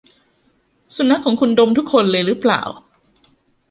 [0.95, 2.61] สุนัขของคุณดมทุกคนเลยรึเปล่า?